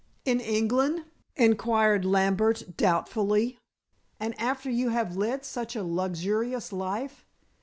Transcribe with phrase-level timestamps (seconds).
[0.25, 1.05] "In England?"
[1.35, 3.59] inquired Lambert doubtfully.
[4.19, 7.23] "And after you have led such a luxurious life?"